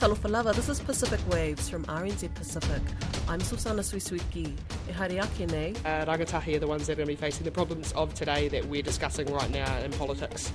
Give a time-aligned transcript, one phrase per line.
[0.00, 2.80] Talofa lava, this is Pacific Waves from RNZ Pacific.
[3.28, 4.46] I'm Susana Suisuiki.
[4.88, 5.74] E haere ake nei.
[5.84, 8.48] Uh, rangatahi are the ones that are going to be facing the problems of today
[8.48, 10.50] that we're discussing right now in politics.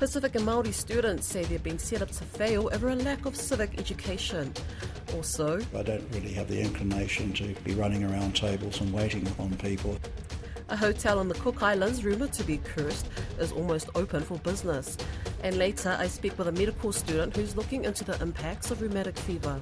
[0.00, 3.36] Pacific and Maori students say they've been set up to fail over a lack of
[3.36, 4.52] civic education.
[5.14, 9.54] Also, I don't really have the inclination to be running around tables and waiting on
[9.58, 9.96] people.
[10.70, 14.96] a hotel on the Cook Islands, rumoured to be cursed, is almost open for business.
[15.42, 19.18] And later, I speak with a medical student who's looking into the impacts of rheumatic
[19.18, 19.60] fever.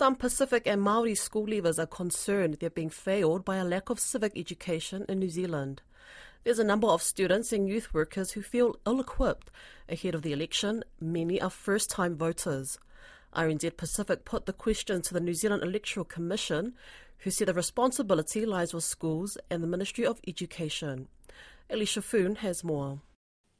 [0.00, 4.00] Some Pacific and Maori school leavers are concerned they're being failed by a lack of
[4.00, 5.82] civic education in New Zealand.
[6.42, 9.50] There's a number of students and youth workers who feel ill equipped
[9.90, 10.84] ahead of the election.
[11.00, 12.78] Many are first time voters.
[13.34, 16.74] RNZ Pacific put the question to the New Zealand Electoral Commission,
[17.18, 21.08] who said the responsibility lies with schools and the Ministry of Education.
[21.70, 23.00] Eleisha Foon has more.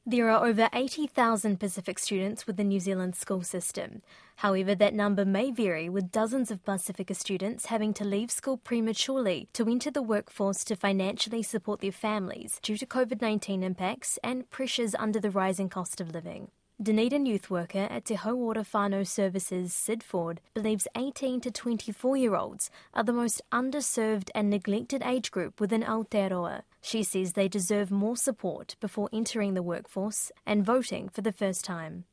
[0.06, 4.00] There are over 80,000 Pacific students with the New Zealand school system.
[4.36, 9.48] However, that number may vary, with dozens of Pacifica students having to leave school prematurely
[9.52, 14.48] to enter the workforce to financially support their families due to COVID 19 impacts and
[14.48, 16.50] pressures under the rising cost of living.
[16.82, 22.34] Dunedin youth worker at Te Hauora Whānau Services, Sid Ford, believes 18 to 24 year
[22.34, 26.62] olds are the most underserved and neglected age group within Aotearoa.
[26.80, 31.66] She says they deserve more support before entering the workforce and voting for the first
[31.66, 32.04] time.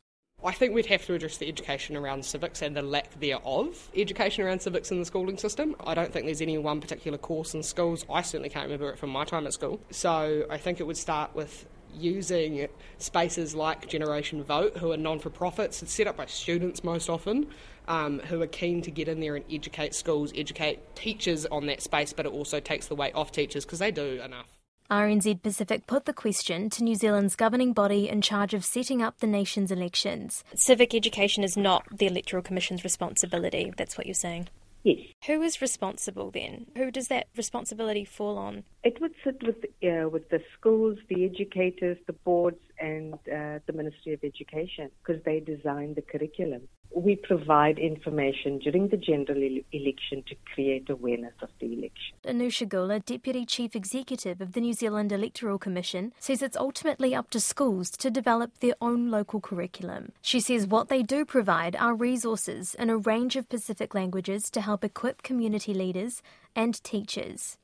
[0.44, 4.44] I think we'd have to address the education around civics and the lack thereof education
[4.44, 5.78] around civics in the schooling system.
[5.80, 8.06] I don't think there's any one particular course in schools.
[8.10, 9.80] I certainly can't remember it from my time at school.
[9.92, 11.66] So I think it would start with
[11.98, 12.68] using
[12.98, 17.10] spaces like Generation Vote, who are non for profits, it's set up by students most
[17.10, 17.48] often,
[17.88, 21.82] um, who are keen to get in there and educate schools, educate teachers on that
[21.82, 24.58] space, but it also takes the weight off teachers because they do enough.
[24.90, 29.20] RNZ Pacific put the question to New Zealand's governing body in charge of setting up
[29.20, 30.46] the nation's elections.
[30.56, 34.48] Civic education is not the Electoral Commission's responsibility, that's what you're saying.
[34.88, 35.00] Yes.
[35.26, 36.68] Who is responsible then?
[36.78, 38.64] Who does that responsibility fall on?
[38.86, 43.74] It would sit with uh, with the schools, the educators, the boards, and uh, the
[43.74, 46.70] Ministry of Education because they design the curriculum.
[46.98, 52.16] We provide information during the general ele- election to create awareness of the election.
[52.26, 57.30] Anusha Guler, Deputy Chief Executive of the New Zealand Electoral Commission, says it's ultimately up
[57.30, 60.12] to schools to develop their own local curriculum.
[60.24, 64.62] She says what they do provide are resources in a range of Pacific languages to
[64.62, 66.24] help equip community leaders
[66.56, 67.60] and teachers.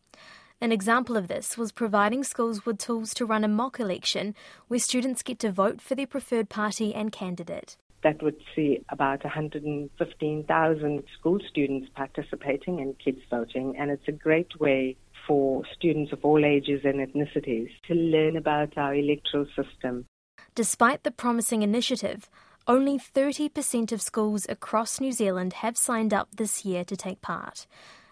[0.61, 4.35] An example of this was providing schools with tools to run a mock election
[4.67, 7.77] where students get to vote for their preferred party and candidate.
[8.03, 14.59] That would see about 115,000 school students participating in kids voting, and it's a great
[14.59, 20.05] way for students of all ages and ethnicities to learn about our electoral system.
[20.53, 22.29] Despite the promising initiative,
[22.67, 27.65] only 30% of schools across New Zealand have signed up this year to take part.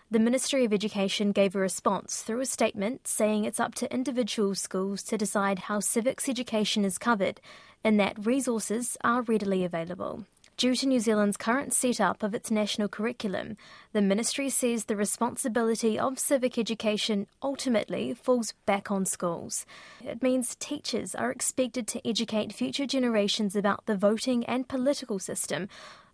[0.10, 4.56] The Ministry of Education gave a response through a statement saying it's up to individual
[4.56, 7.40] schools to decide how civics education is covered
[7.84, 10.26] and that resources are readily available.
[10.58, 13.58] Due to New Zealand's current setup of its national curriculum,
[13.94, 19.66] the ministry says the responsibility of civic education ultimately falls back on schools.
[20.06, 25.68] It means teachers are expected to educate future generations about the voting and political system,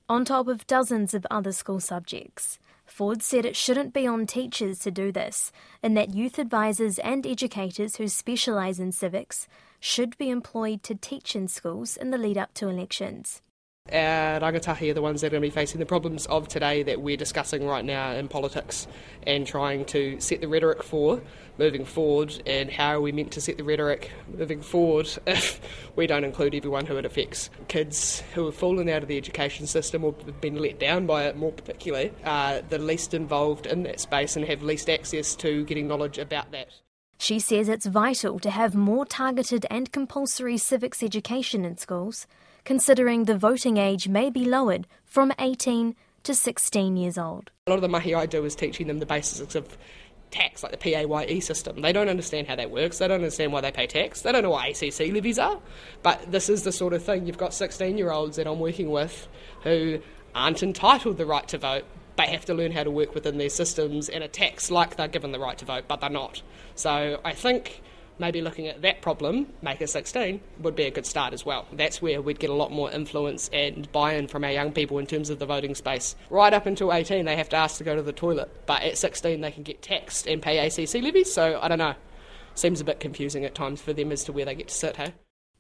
[0.07, 2.57] on top of dozens of other school subjects.
[2.85, 5.51] Ford said it shouldn't be on teachers to do this,
[5.83, 11.35] and that youth advisors and educators who specialise in civics should be employed to teach
[11.35, 13.41] in schools in the lead up to elections.
[13.91, 16.83] Our rangatahi are the ones that are going to be facing the problems of today
[16.83, 18.85] that we're discussing right now in politics
[19.23, 21.21] and trying to set the rhetoric for
[21.57, 25.61] moving forward and how are we meant to set the rhetoric moving forward if
[25.95, 27.49] we don't include everyone who it affects.
[27.69, 30.11] Kids who have fallen out of the education system or
[30.41, 34.45] been let down by it more particularly are the least involved in that space and
[34.45, 36.67] have least access to getting knowledge about that.
[37.17, 42.27] She says it's vital to have more targeted and compulsory civics education in schools,
[42.63, 47.49] considering the voting age may be lowered from 18 to 16 years old.
[47.65, 49.77] A lot of the mahi I do is teaching them the basics of
[50.29, 51.81] tax, like the PAYE system.
[51.81, 52.99] They don't understand how that works.
[52.99, 54.21] They don't understand why they pay tax.
[54.21, 55.59] They don't know what ACC levies are.
[56.03, 58.91] But this is the sort of thing you've got 16 year olds that I'm working
[58.91, 59.27] with
[59.63, 59.99] who
[60.35, 61.85] aren't entitled the right to vote,
[62.17, 65.07] but have to learn how to work within their systems and a tax like they're
[65.07, 66.41] given the right to vote, but they're not.
[66.75, 67.81] So I think
[68.19, 71.67] maybe looking at that problem, make it 16, would be a good start as well.
[71.71, 74.97] That's where we'd get a lot more influence and buy in from our young people
[74.97, 76.15] in terms of the voting space.
[76.29, 78.97] Right up until 18, they have to ask to go to the toilet, but at
[78.97, 81.95] 16, they can get taxed and pay ACC levies, so I don't know.
[82.55, 84.95] Seems a bit confusing at times for them as to where they get to sit,
[84.97, 85.13] hey?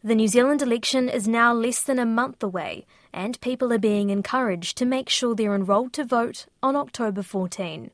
[0.03, 4.09] The New Zealand election is now less than a month away, and people are being
[4.09, 7.91] encouraged to make sure they're enrolled to vote on October 14.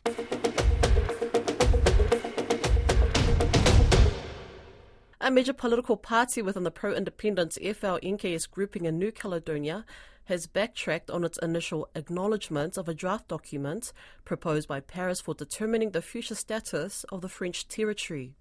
[5.21, 9.85] A major political party within the pro independence FLNKS grouping in New Caledonia
[10.25, 13.93] has backtracked on its initial acknowledgement of a draft document
[14.25, 18.33] proposed by Paris for determining the future status of the French territory.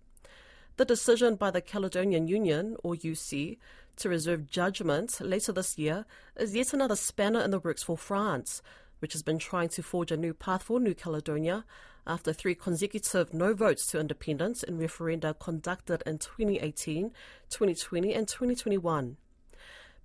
[0.79, 3.59] The decision by the Caledonian Union, or UC,
[3.97, 8.63] to reserve judgment later this year is yet another spanner in the works for France,
[9.01, 11.67] which has been trying to forge a new path for New Caledonia
[12.07, 17.13] after three consecutive no votes to independence in referenda conducted in 2018,
[17.51, 19.19] 2020, and 2021.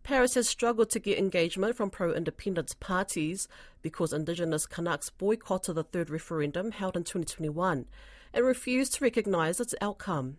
[0.04, 3.48] Paris has struggled to get engagement from pro independence parties
[3.82, 7.86] because Indigenous Kanaks boycotted the third referendum held in 2021
[8.34, 10.38] and refused to recognise its outcome.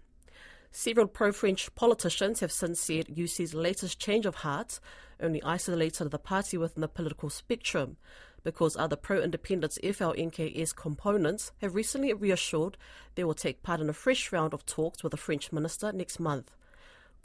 [0.70, 4.80] Several pro French politicians have since said UC's latest change of heart
[5.20, 7.96] only isolated the party within the political spectrum,
[8.44, 12.76] because other pro independence FLNKS components have recently reassured
[13.14, 16.20] they will take part in a fresh round of talks with the French minister next
[16.20, 16.50] month.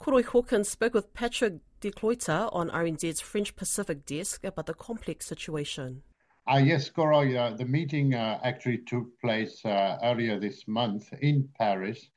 [0.00, 6.02] Koroi Hawkins spoke with Patrick Decloitre on RNZ's French Pacific desk about the complex situation.
[6.50, 11.48] Uh, yes, Koroi, uh, the meeting uh, actually took place uh, earlier this month in
[11.58, 12.10] Paris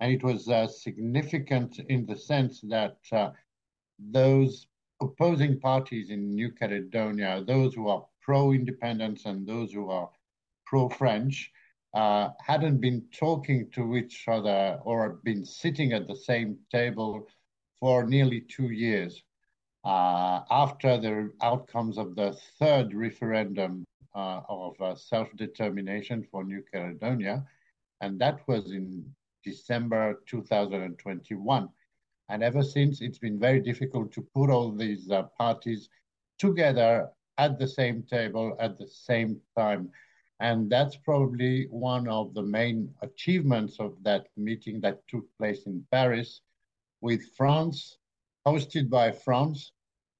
[0.00, 3.30] and it was uh, significant in the sense that uh,
[3.98, 4.66] those
[5.00, 10.10] opposing parties in New Caledonia, those who are pro-independence and those who are
[10.66, 11.50] pro-French,
[11.94, 17.26] uh, hadn't been talking to each other or been sitting at the same table
[17.78, 19.22] for nearly two years.
[19.84, 27.44] Uh, after the outcomes of the third referendum uh, of uh, self-determination for New Caledonia,
[28.00, 29.04] and that was in
[29.44, 31.68] December 2021.
[32.30, 35.88] And ever since, it's been very difficult to put all these uh, parties
[36.38, 37.08] together
[37.38, 39.90] at the same table at the same time.
[40.40, 45.86] And that's probably one of the main achievements of that meeting that took place in
[45.90, 46.40] Paris
[47.00, 47.98] with France,
[48.46, 49.72] hosted by France,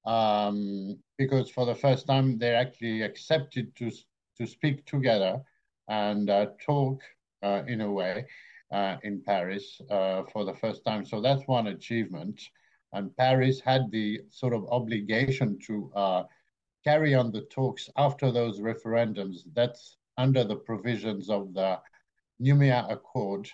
[0.05, 3.91] um, because for the first time they actually accepted to,
[4.37, 5.41] to speak together
[5.87, 7.01] and uh, talk
[7.43, 8.25] uh, in a way
[8.71, 11.05] uh, in Paris uh, for the first time.
[11.05, 12.41] So that's one achievement.
[12.93, 16.23] And Paris had the sort of obligation to uh,
[16.83, 19.39] carry on the talks after those referendums.
[19.53, 21.79] That's under the provisions of the
[22.41, 23.49] Noumea Accord,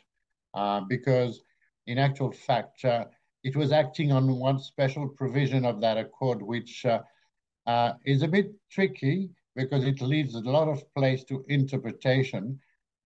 [0.53, 1.43] uh, because
[1.87, 3.05] in actual fact, uh,
[3.43, 8.51] it was acting on one special provision of that accord, which uh, is a bit
[8.69, 12.59] tricky because it leaves a lot of place to interpretation.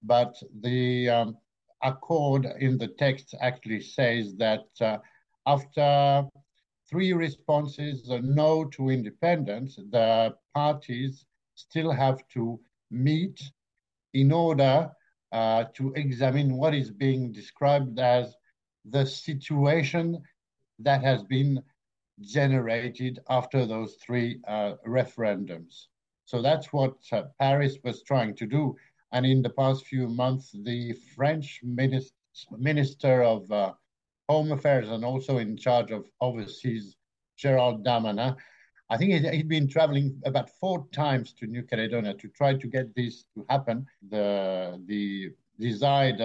[0.04, 1.38] But the um,
[1.83, 4.98] accord in the text actually says that uh,
[5.48, 6.25] after
[6.89, 11.25] three responses, a no to independence, the parties
[11.56, 12.60] still have to
[12.92, 13.42] meet
[14.13, 14.92] in order
[15.31, 18.36] uh, to examine what is being described as
[18.86, 20.21] the situation
[20.80, 21.62] that has been
[22.21, 25.88] generated after those three uh, referendums.
[26.25, 28.75] So that's what uh, Paris was trying to do.
[29.16, 32.14] And in the past few months, the French minister,
[32.58, 33.72] minister of uh,
[34.28, 36.98] Home Affairs and also in charge of overseas,
[37.38, 38.36] Gerald Darmanin,
[38.90, 42.94] I think he'd been traveling about four times to New Caledonia to try to get
[42.94, 43.88] this to happen.
[44.10, 46.22] The the desired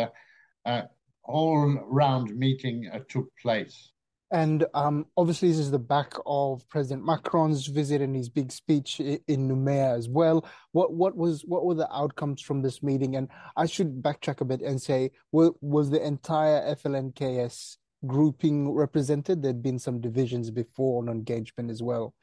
[0.66, 0.82] uh,
[1.22, 3.92] all-round meeting uh, took place.
[4.32, 9.00] And um, obviously, this is the back of President Macron's visit and his big speech
[9.00, 10.48] in Noumea as well.
[10.70, 13.16] What what was what were the outcomes from this meeting?
[13.16, 19.42] And I should backtrack a bit and say, was the entire FLNKS grouping represented?
[19.42, 22.14] There'd been some divisions before on engagement as well.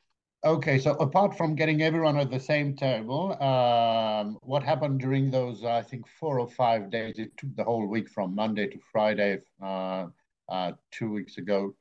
[0.46, 5.66] Okay, so apart from getting everyone at the same table, um, what happened during those,
[5.66, 7.16] I think, four or five days?
[7.18, 10.06] It took the whole week from Monday to Friday, uh,
[10.48, 11.74] uh, two weeks ago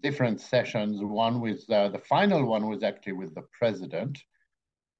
[0.00, 1.02] different sessions.
[1.02, 4.18] One with uh, the final one was actually with the president,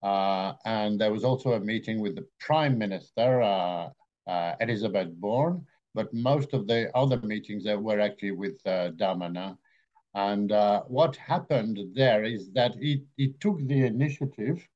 [0.03, 3.89] uh, and there was also a meeting with the prime minister, uh,
[4.27, 5.67] uh Elisabeth Borne.
[5.95, 9.57] But most of the other meetings were actually with uh, Darmanin.
[10.15, 14.67] And uh, what happened there is that he, he took the initiative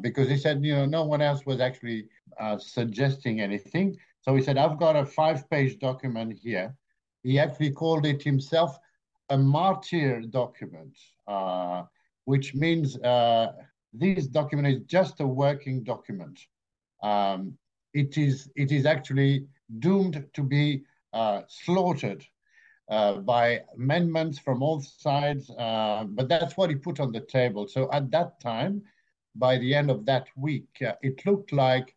[0.00, 2.08] because he said, you know, no one else was actually
[2.58, 3.96] suggesting anything.
[4.22, 6.74] So he said, I've got a five page document here.
[7.22, 8.78] He actually called it himself
[9.30, 11.82] a martyr document, uh,
[12.24, 13.52] which means uh,
[13.92, 16.38] this document is just a working document.
[17.02, 17.56] Um,
[17.94, 19.46] it is it is actually
[19.78, 20.82] doomed to be
[21.12, 22.24] uh, slaughtered
[22.88, 27.66] uh, by amendments from all sides, uh, but that's what he put on the table.
[27.68, 28.82] So at that time,
[29.36, 31.94] by the end of that week, uh, it looked like,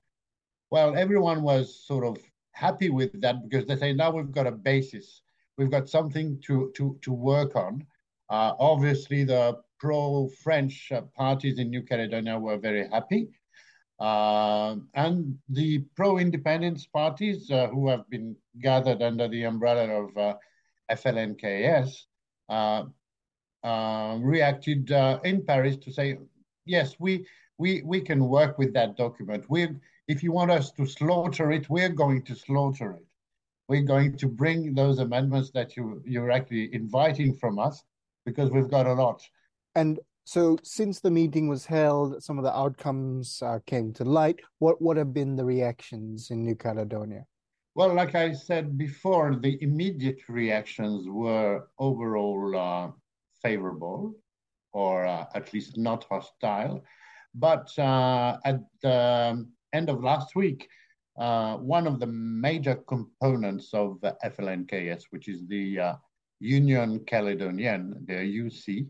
[0.69, 2.17] well, everyone was sort of
[2.51, 5.21] happy with that because they say now we've got a basis,
[5.61, 7.85] we've got something to to to work on.
[8.29, 13.27] Uh, obviously, the pro-French uh, parties in New Caledonia were very happy.
[13.99, 20.33] Uh, and the pro-independence parties uh, who have been gathered under the umbrella of uh,
[20.91, 21.89] FLNKS
[24.23, 24.89] reacted
[25.23, 26.17] in Paris to say,
[26.65, 27.25] yes, we,
[27.59, 29.45] we, we can work with that document.
[29.49, 29.67] we
[30.07, 33.05] if you want us to slaughter it, we're going to slaughter it.
[33.71, 37.81] We're going to bring those amendments that you, you're actually inviting from us
[38.25, 39.21] because we've got a lot.
[39.75, 44.41] And so, since the meeting was held, some of the outcomes uh, came to light.
[44.59, 47.23] What what have been the reactions in New Caledonia?
[47.73, 52.91] Well, like I said before, the immediate reactions were overall uh,
[53.41, 54.15] favorable,
[54.73, 56.83] or uh, at least not hostile.
[57.33, 60.67] But uh, at the end of last week,
[61.21, 65.95] uh, one of the major components of FLNKS, which is the uh,
[66.39, 68.87] Union Caledonienne, the UC,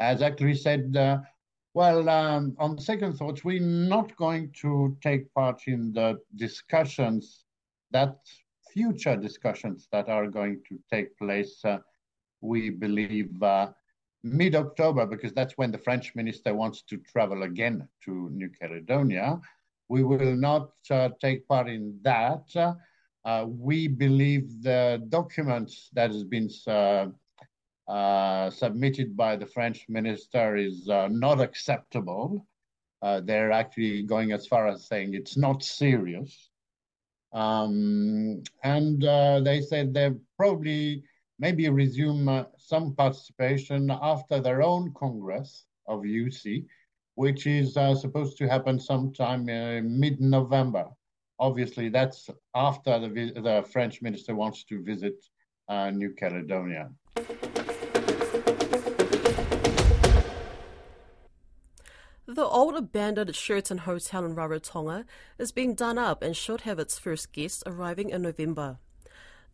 [0.00, 1.18] has actually said, uh,
[1.74, 7.44] well, um, on second thoughts, we're not going to take part in the discussions,
[7.92, 8.16] that
[8.72, 11.78] future discussions that are going to take place, uh,
[12.40, 13.68] we believe, uh,
[14.24, 19.40] mid October, because that's when the French minister wants to travel again to New Caledonia.
[19.88, 22.76] We will not uh, take part in that.
[23.24, 26.48] Uh, we believe the documents that has been
[27.88, 32.46] uh, submitted by the French minister is not acceptable.
[33.02, 36.50] They're actually going as far as saying it's not serious.
[37.32, 41.04] Um, and uh, they said they'll probably
[41.38, 46.64] maybe resume uh, some participation after their own Congress of UC,
[47.18, 50.86] which is uh, supposed to happen sometime uh, mid November.
[51.40, 55.16] Obviously, that's after the, the French minister wants to visit
[55.68, 56.90] uh, New Caledonia.
[62.26, 65.04] The old abandoned Sheraton Hotel in Rarotonga
[65.38, 68.78] is being done up and should have its first guests arriving in November.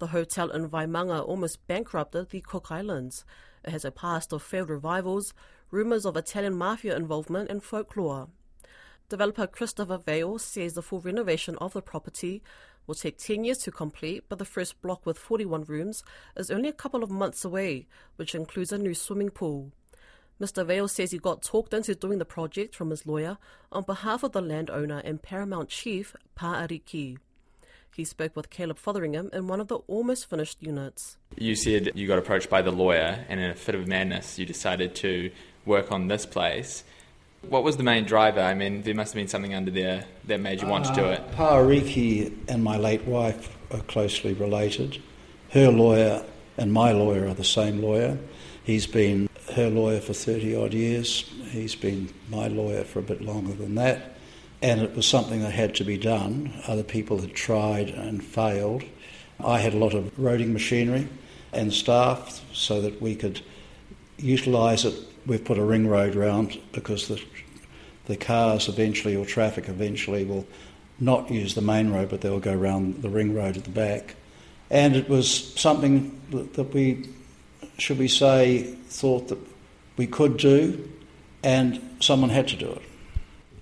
[0.01, 3.25] The hotel in Vaimaanga almost bankrupted the Cook Islands.
[3.65, 5.33] It has a past of failed revivals,
[5.71, 8.29] rumours of Italian mafia involvement, and folklore.
[9.09, 12.43] Developer Christopher Vale says the full renovation of the property
[12.87, 16.05] will take 10 years to complete, but the first block with 41 rooms
[16.37, 19.73] is only a couple of months away, which includes a new swimming pool.
[20.41, 20.67] Mr.
[20.67, 23.39] Vale says he got talked into doing the project from his lawyer
[23.71, 27.19] on behalf of the landowner and Paramount Chief Pa'ariki.
[27.95, 31.17] He spoke with Caleb Fotheringham in one of the almost finished units.
[31.37, 34.45] You said you got approached by the lawyer, and in a fit of madness, you
[34.45, 35.31] decided to
[35.65, 36.83] work on this place.
[37.49, 38.41] What was the main driver?
[38.41, 41.01] I mean, there must have been something under there that made you want uh, to
[41.01, 41.21] do it.
[41.21, 45.01] Uh, Pa'ariki and my late wife are closely related.
[45.51, 46.25] Her lawyer
[46.57, 48.19] and my lawyer are the same lawyer.
[48.65, 51.31] He's been her lawyer for 30 odd years.
[51.51, 54.14] He's been my lawyer for a bit longer than that.
[54.65, 56.51] And it was something that had to be done.
[56.67, 58.83] Other people had tried and failed.
[59.39, 61.07] I had a lot of roading machinery
[61.53, 63.43] and staff so that we could
[64.17, 64.95] utilise it.
[65.27, 67.23] We've put a ring road round because the,
[68.07, 70.47] the cars eventually, or traffic eventually, will
[70.99, 74.15] not use the main road, but they'll go around the ring road at the back.
[74.71, 76.19] And it was something
[76.55, 77.11] that we
[77.77, 79.39] should we say, thought that
[79.99, 80.91] we could do,
[81.43, 82.83] and someone had to do it.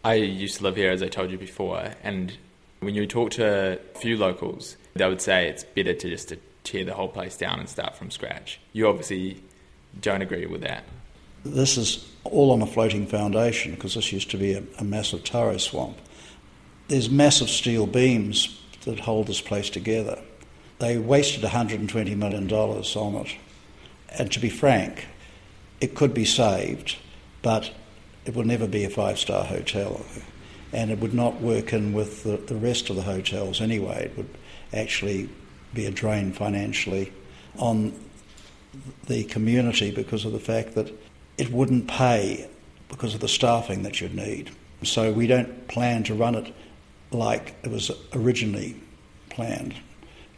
[0.05, 2.37] I used to live here, as I told you before, and
[2.81, 6.39] when you talk to a few locals, they would say it's better to just to
[6.65, 8.59] tear the whole place down and start from scratch.
[8.73, 9.43] You obviously
[10.01, 10.85] don't agree with that.
[11.45, 15.25] This is all on a floating foundation because this used to be a, a massive
[15.25, 15.99] taro swamp.
[16.89, 20.21] There's massive steel beams that hold this place together.
[20.79, 23.37] They wasted $120 million on it
[24.19, 25.07] and to be frank,
[25.81, 26.97] it could be saved,
[27.41, 27.73] but
[28.25, 30.05] it will never be a five star hotel.
[30.73, 34.07] And it would not work in with the, the rest of the hotels anyway.
[34.07, 34.29] It would
[34.73, 35.29] actually
[35.75, 37.13] be a drain financially
[37.59, 37.93] on
[39.07, 40.93] the community because of the fact that
[41.37, 42.49] it wouldn't pay
[42.89, 44.51] because of the staffing that you'd need.
[44.83, 46.55] So we don't plan to run it
[47.11, 48.77] like it was originally
[49.31, 49.75] planned.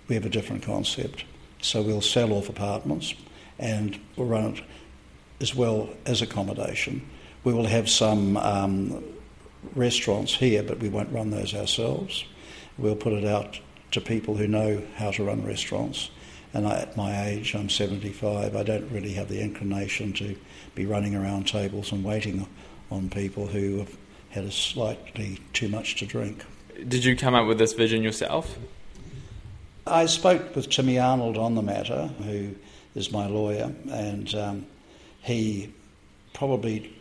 [0.09, 1.25] We have a different concept.
[1.61, 3.15] So we'll sell off apartments
[3.59, 4.63] and we'll run it
[5.41, 7.09] as well as accommodation.
[7.45, 9.05] We will have some um,
[9.75, 12.25] restaurants here, but we won't run those ourselves.
[12.79, 13.61] We'll put it out
[13.93, 16.11] to people who know how to run restaurants,
[16.53, 20.37] And I, at my age, I'm 75, I don't really have the inclination to
[20.75, 22.47] be running around tables and waiting
[22.91, 23.97] on people who have
[24.31, 26.45] had a slightly too much to drink.
[26.89, 28.59] Did you come up with this vision yourself?
[29.87, 32.55] I spoke with Timmy Arnold on the matter, who
[32.95, 34.67] is my lawyer, and um,
[35.23, 35.73] he
[36.33, 36.94] probably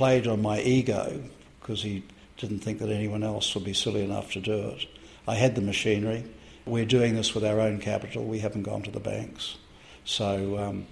[0.00, 1.22] played on my ego
[1.60, 2.02] because he
[2.38, 4.86] didn't think that anyone else would be silly enough to do it.
[5.28, 6.24] I had the machinery.
[6.64, 8.24] We're doing this with our own capital.
[8.24, 9.58] We haven't gone to the banks.
[10.06, 10.86] So um,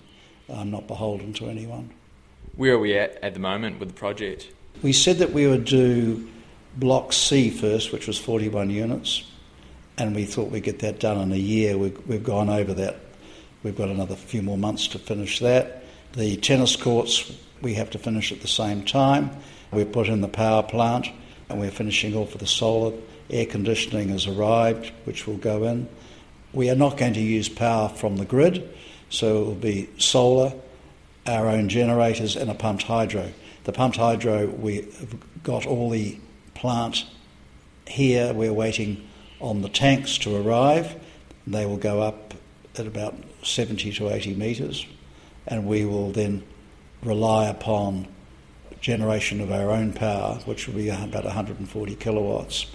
[0.51, 1.89] I'm not beholden to anyone.
[2.57, 4.49] Where are we at at the moment with the project?
[4.83, 6.29] We said that we would do
[6.77, 9.25] Block C first, which was 41 units,
[9.97, 11.79] and we thought we'd get that done in a year.
[11.79, 12.97] We've, we've gone over that.
[13.63, 15.83] We've got another few more months to finish that.
[16.13, 19.31] The tennis courts we have to finish at the same time.
[19.73, 21.09] We've put in the power plant
[21.49, 22.97] and we're finishing off with the solar.
[23.31, 25.89] Air conditioning has arrived, which will go in.
[26.53, 28.69] We are not going to use power from the grid,
[29.11, 30.55] so it will be solar,
[31.27, 33.33] our own generators, and a pumped hydro.
[33.65, 36.19] The pumped hydro, we've got all the
[36.55, 37.05] plant
[37.87, 38.33] here.
[38.33, 39.07] We're waiting
[39.41, 40.97] on the tanks to arrive.
[41.47, 42.35] They will go up
[42.79, 44.87] at about 70 to 80 metres,
[45.47, 46.43] and we will then
[47.03, 48.07] rely upon
[48.81, 52.67] generation of our own power, which will be about 140 kilowatts,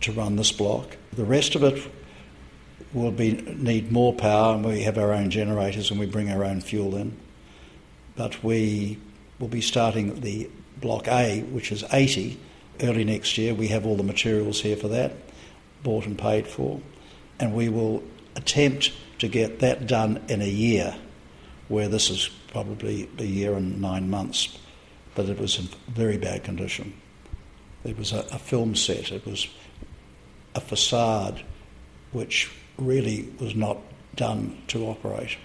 [0.00, 0.96] to run this block.
[1.12, 1.90] The rest of it
[2.92, 6.44] will be need more power, and we have our own generators and we bring our
[6.44, 7.16] own fuel in.
[8.16, 8.98] But we
[9.38, 10.50] will be starting the
[10.80, 12.38] block A, which is 80,
[12.82, 13.54] early next year.
[13.54, 15.12] We have all the materials here for that,
[15.82, 16.80] bought and paid for,
[17.38, 18.02] and we will
[18.34, 20.94] attempt to get that done in a year,
[21.68, 24.58] where this is probably a year and nine months
[25.16, 26.92] but it was in very bad condition.
[27.82, 29.48] It was a, a film set, it was
[30.54, 31.42] a facade
[32.12, 33.78] which really was not
[34.14, 35.36] done to operate.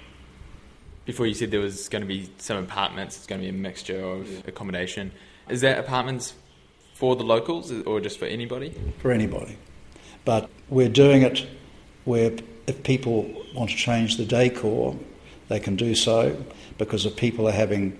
[1.06, 3.60] Before you said there was going to be some apartments, it's going to be a
[3.60, 4.40] mixture of yeah.
[4.46, 5.12] accommodation.
[5.50, 6.34] Is that apartments
[6.94, 8.76] for the locals or just for anybody?
[9.00, 9.58] For anybody.
[10.26, 11.48] But we're doing it
[12.06, 12.32] where
[12.68, 14.96] if people want to change the decor,
[15.52, 16.42] they can do so
[16.78, 18.00] because if people are having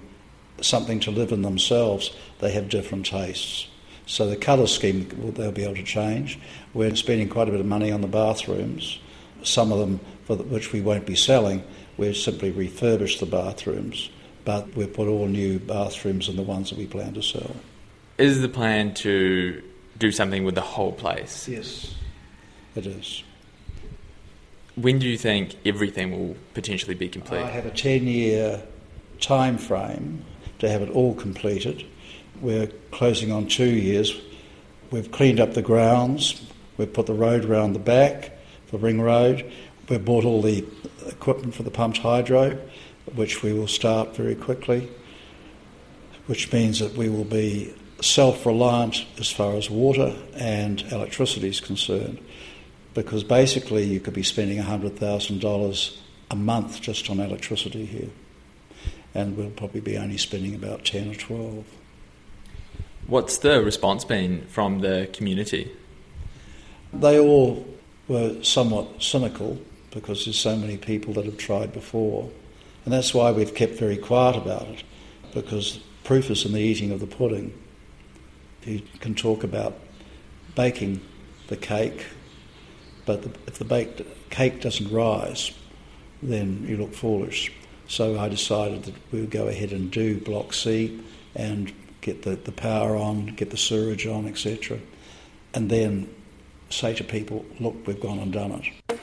[0.62, 2.10] something to live in themselves,
[2.40, 3.68] they have different tastes.
[4.06, 6.40] So the colour scheme they'll be able to change.
[6.74, 9.00] We're spending quite a bit of money on the bathrooms.
[9.44, 11.62] Some of them, for which we won't be selling,
[11.98, 14.10] we've simply refurbished the bathrooms,
[14.46, 17.56] but we've put all new bathrooms in the ones that we plan to sell.
[18.18, 19.62] Is the plan to
[19.98, 21.50] do something with the whole place?
[21.50, 21.96] Yes,
[22.76, 23.24] it is.
[24.82, 27.42] When do you think everything will potentially be complete?
[27.42, 28.64] I have a 10 year
[29.20, 30.26] time frame
[30.58, 31.86] to have it all completed.
[32.42, 34.20] We're closing on two years.
[34.90, 36.42] We've cleaned up the grounds.
[36.78, 38.32] We've put the road round the back,
[38.72, 39.52] the ring road.
[39.88, 40.66] We've bought all the
[41.06, 42.60] equipment for the pumped hydro,
[43.14, 44.90] which we will start very quickly,
[46.26, 51.60] which means that we will be self reliant as far as water and electricity is
[51.60, 52.18] concerned.
[52.94, 55.98] Because basically, you could be spending $100,000
[56.30, 58.10] a month just on electricity here
[59.14, 61.66] and we'll probably be only spending about 10 or 12.
[63.08, 65.72] What's the response been from the community?
[66.94, 67.66] They all
[68.08, 69.60] were somewhat cynical
[69.92, 72.30] because there's so many people that have tried before.
[72.86, 74.84] And that's why we've kept very quiet about it,
[75.34, 77.54] because proof is in the eating of the pudding.
[78.64, 79.78] You can talk about
[80.56, 81.02] baking
[81.48, 82.06] the cake,
[83.18, 85.52] but if the baked cake doesn't rise,
[86.22, 87.52] then you look foolish.
[87.88, 91.02] So I decided that we would go ahead and do Block C
[91.36, 94.80] and get the, the power on, get the sewerage on, etc.
[95.54, 96.14] And then
[96.70, 99.02] say to people, look, we've gone and done it.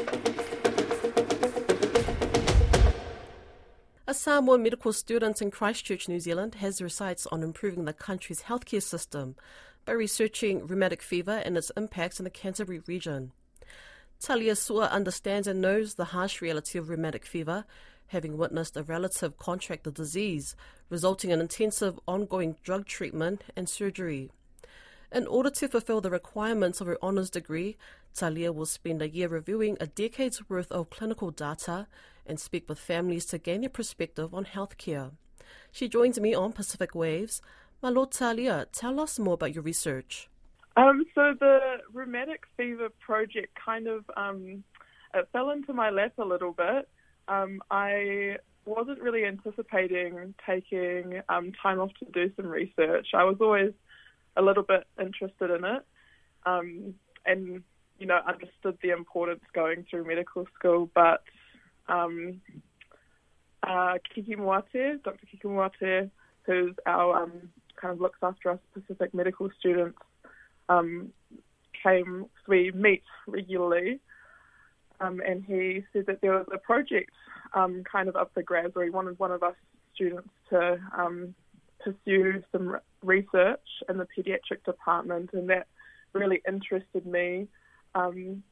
[4.07, 8.83] A Samoan medical student in Christchurch, New Zealand, has sights on improving the country's healthcare
[8.83, 9.37] system
[9.85, 13.33] by researching rheumatic fever and its impacts in the Canterbury region.
[14.21, 17.65] Talia Sua understands and knows the harsh reality of rheumatic fever
[18.09, 20.57] having witnessed a relative contract the disease,
[20.91, 24.31] resulting in intensive ongoing drug treatment and surgery.
[25.13, 27.77] In order to fulfill the requirements of her honours degree,
[28.15, 31.87] Talia will spend a year reviewing a decade's worth of clinical data
[32.27, 35.13] and speak with families to gain their perspective on healthcare.
[35.73, 37.41] She joins me on Pacific Waves.
[37.81, 40.29] My Lord Talia, tell us more about your research.
[40.79, 44.63] Um, so the rheumatic fever project kind of um,
[45.13, 46.89] it fell into my lap a little bit.
[47.27, 53.09] Um, I wasn't really anticipating taking um, time off to do some research.
[53.13, 53.73] I was always
[54.37, 55.83] a little bit interested in it,
[56.47, 56.95] um,
[57.27, 57.65] and
[57.99, 61.25] you know, understood the importance going through medical school, but
[61.89, 62.41] um,
[63.65, 65.27] uh, Kiki Maoate, Dr.
[65.29, 66.09] Kiki Maoate,
[66.45, 69.99] who's our um, kind of looks after us Pacific medical students,
[70.69, 71.13] um,
[71.83, 72.27] came.
[72.47, 74.01] We meet regularly,
[75.01, 77.13] um, and he said that there was a project
[77.55, 79.55] um, kind of up for grabs, where he wanted one of us
[79.95, 81.35] students to um,
[81.83, 85.67] pursue some research in the pediatric department, and that
[86.13, 87.49] really interested me.
[87.95, 88.43] Um,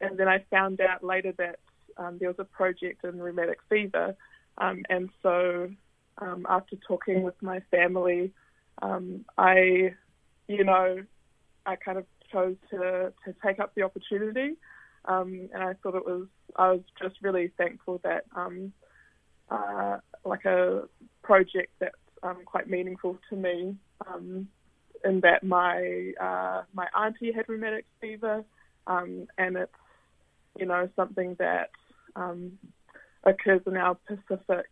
[0.00, 1.58] and then I found out later that
[1.96, 4.16] um, there was a project in rheumatic fever,
[4.58, 5.70] um, and so
[6.18, 8.32] um, after talking with my family,
[8.80, 9.94] um, I,
[10.48, 11.02] you know,
[11.66, 14.56] I kind of chose to to take up the opportunity,
[15.04, 18.24] um, and I thought it was I was just really thankful that
[19.50, 20.82] uh, like a
[21.22, 21.94] project that's
[22.44, 23.76] quite meaningful to me
[25.04, 28.44] in that my uh, my auntie had rheumatic fever,
[28.86, 29.72] um, and it's
[30.58, 31.70] you know something that
[32.16, 32.52] um,
[33.24, 34.66] occurs in our Pacific,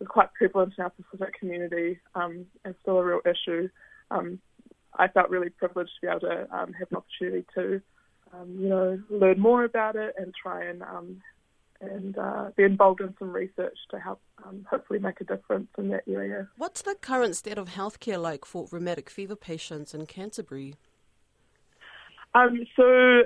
[0.00, 3.68] is quite prevalent in our Pacific community, um, and still a real issue.
[4.10, 4.40] Um,
[5.00, 7.80] I felt really privileged to be able to um, have an opportunity to,
[8.34, 10.82] um, you know, learn more about it and try and
[11.80, 15.88] and uh, be involved in some research to help um, hopefully make a difference in
[15.88, 16.46] that area.
[16.58, 20.74] What's the current state of healthcare like for rheumatic fever patients in Canterbury?
[22.34, 23.22] Um, so,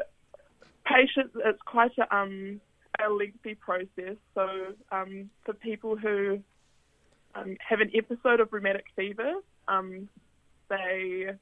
[0.87, 2.61] patients, it's quite a, um,
[3.05, 4.17] a lengthy process.
[4.37, 4.47] So,
[4.93, 6.39] um, for people who
[7.35, 9.33] um, have an episode of rheumatic fever,
[9.67, 10.09] um,
[10.71, 11.33] they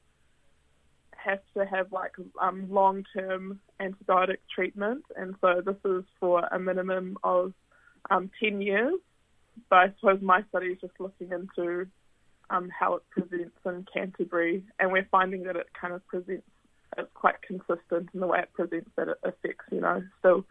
[1.23, 6.59] have to have like um, long term antibiotic treatment, and so this is for a
[6.59, 7.53] minimum of
[8.09, 8.95] um, 10 years.
[9.69, 11.87] But I suppose my study is just looking into
[12.49, 16.47] um, how it presents in Canterbury, and we're finding that it kind of presents,
[16.97, 20.45] it's quite consistent in the way it presents, that it affects, you know, still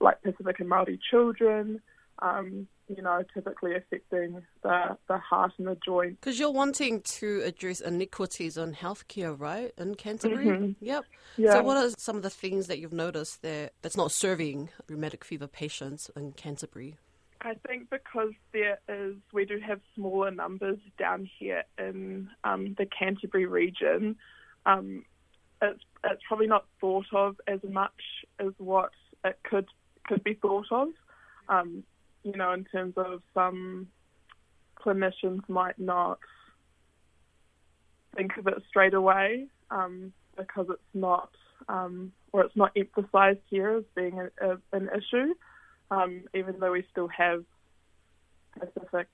[0.00, 1.80] like Pacific and Māori children,
[2.24, 6.18] um, you know, typically affecting the, the heart and the joints.
[6.20, 10.46] Because you're wanting to address inequities in healthcare, right, in Canterbury?
[10.46, 10.84] Mm-hmm.
[10.84, 11.04] Yep.
[11.36, 11.52] Yeah.
[11.52, 15.24] So, what are some of the things that you've noticed that that's not serving rheumatic
[15.24, 16.96] fever patients in Canterbury?
[17.42, 22.86] I think because there is, we do have smaller numbers down here in um, the
[22.86, 24.16] Canterbury region.
[24.64, 25.04] Um,
[25.60, 27.92] it's it's probably not thought of as much
[28.38, 28.90] as what
[29.24, 29.68] it could
[30.06, 30.88] could be thought of.
[31.48, 31.84] Um,
[32.24, 33.86] you know, in terms of some
[34.78, 36.18] clinicians might not
[38.16, 41.30] think of it straight away um, because it's not,
[41.68, 45.34] um, or it's not emphasised here as being a, a, an issue,
[45.90, 47.44] um, even though we still have
[48.58, 49.08] Pacific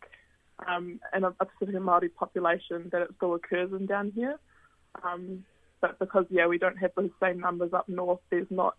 [0.66, 4.38] um, and a, Pacific and Māori population that it still occurs in down here.
[5.04, 5.44] Um,
[5.80, 8.76] but because, yeah, we don't have those same numbers up north, there's not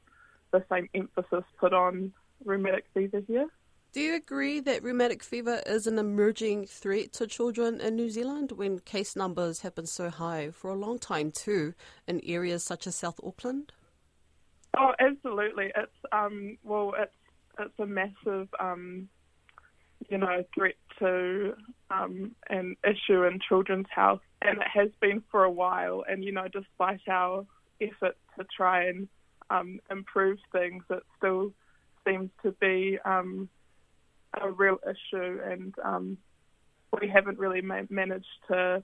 [0.52, 2.14] the same emphasis put on
[2.46, 3.48] rheumatic fever here.
[3.94, 8.54] Do you agree that rheumatic fever is an emerging threat to children in New Zealand
[8.54, 11.74] when case numbers have been so high for a long time too
[12.08, 13.74] in areas such as South Auckland?
[14.78, 15.74] Oh, absolutely.
[15.76, 17.12] It's um, well, it's
[17.60, 19.10] it's a massive um,
[20.10, 21.54] you know threat to
[21.90, 26.06] um, an issue in children's health, and it has been for a while.
[26.10, 27.46] And you know, despite our
[27.82, 29.10] efforts to try and
[29.50, 31.52] um, improve things, it still
[32.08, 33.50] seems to be um,
[34.40, 36.18] a real issue, and um,
[37.00, 38.84] we haven't really ma- managed to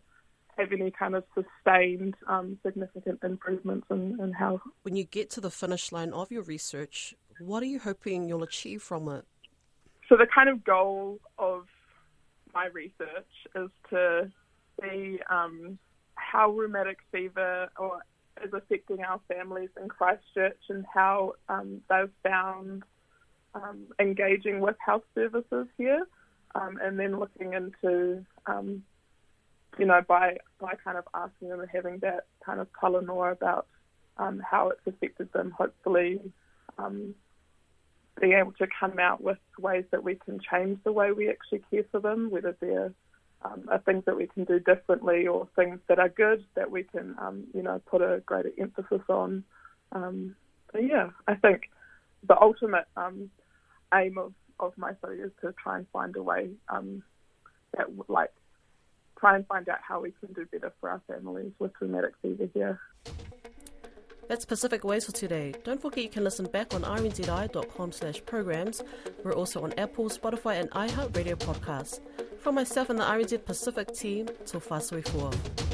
[0.57, 4.61] have any kind of sustained um, significant improvements in, in health.
[4.81, 8.43] When you get to the finish line of your research, what are you hoping you'll
[8.43, 9.25] achieve from it?
[10.09, 11.65] So, the kind of goal of
[12.53, 14.31] my research is to
[14.81, 15.77] see um,
[16.15, 18.01] how rheumatic fever or
[18.43, 22.83] is affecting our families in Christchurch and how um, they've found
[23.63, 26.05] um, engaging with health services here,
[26.55, 28.83] um, and then looking into, um,
[29.77, 33.67] you know, by by kind of asking them and having that kind of talanoa about
[34.17, 35.51] um, how it's affected them.
[35.51, 36.19] Hopefully,
[36.77, 37.15] um,
[38.19, 41.61] being able to come out with ways that we can change the way we actually
[41.69, 42.93] care for them, whether they're
[43.43, 46.83] um, are things that we can do differently or things that are good that we
[46.83, 47.15] can,
[47.53, 49.43] you know, put a greater emphasis on.
[50.73, 51.69] Yeah, I think
[52.27, 53.29] the ultimate um,
[53.93, 57.03] aim of, of my study is to try and find a way um,
[57.75, 58.31] that, like,
[59.19, 62.49] try and find out how we can do better for our families with rheumatic fever
[62.53, 62.79] here.
[64.27, 65.53] That's Pacific Waves for today.
[65.63, 68.83] Don't forget you can listen back on rnzi.com slash programs.
[69.23, 72.01] We're also on Apple, Spotify and iHeartRadio podcasts.
[72.39, 75.66] From myself and the RNZ Pacific team, till Fasui 4.